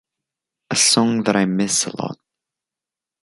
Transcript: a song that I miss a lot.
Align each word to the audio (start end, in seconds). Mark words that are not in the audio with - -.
a 0.71 0.75
song 0.75 1.21
that 1.25 1.35
I 1.35 1.45
miss 1.45 1.85
a 1.85 1.95
lot. 2.01 2.17